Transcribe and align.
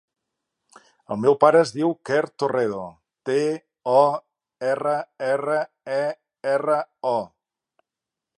El 1.15 1.17
meu 1.25 1.35
pare 1.43 1.59
es 1.65 1.73
diu 1.75 1.91
Quer 2.09 2.21
Torrero: 2.43 2.79
te, 3.29 3.37
o, 3.93 3.99
erra, 4.71 4.97
erra, 5.33 5.61
e, 6.01 6.05
erra, 6.57 6.81
o. 7.13 7.17